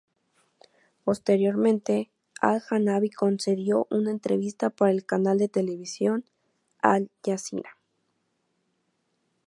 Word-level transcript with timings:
Posteriormente, 1.03 2.09
Al-Janabi 2.41 3.11
concedió 3.11 3.85
una 3.91 4.09
entrevista 4.09 4.71
para 4.71 4.89
el 4.89 5.05
canal 5.05 5.37
de 5.37 5.47
televisión 5.47 6.25
Al 6.79 7.11
Jazeera. 7.23 7.77